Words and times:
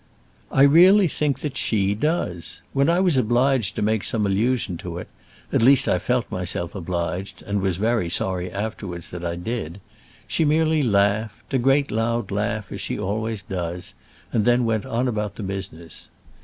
"I 0.51 0.63
really 0.63 1.07
think 1.07 1.41
that 1.41 1.55
she 1.55 1.93
does. 1.93 2.63
When 2.73 2.89
I 2.89 2.99
was 2.99 3.17
obliged 3.17 3.75
to 3.75 3.83
make 3.83 4.03
some 4.03 4.25
allusion 4.25 4.75
to 4.77 4.97
it 4.97 5.07
at 5.53 5.61
least 5.61 5.87
I 5.87 5.99
felt 5.99 6.31
myself 6.31 6.73
obliged, 6.73 7.43
and 7.43 7.61
was 7.61 7.75
sorry 8.11 8.51
afterwards 8.51 9.09
that 9.11 9.23
I 9.23 9.35
did 9.35 9.79
she 10.25 10.43
merely 10.43 10.81
laughed 10.81 11.53
a 11.53 11.59
great 11.59 11.91
loud 11.91 12.31
laugh 12.31 12.71
as 12.71 12.81
she 12.81 12.97
always 12.97 13.43
does, 13.43 13.93
and 14.33 14.43
then 14.43 14.65
went 14.65 14.87
on 14.87 15.07
about 15.07 15.35
the 15.35 15.43
business. 15.43 16.09